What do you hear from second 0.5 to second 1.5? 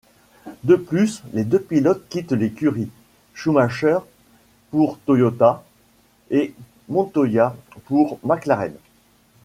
De plus, les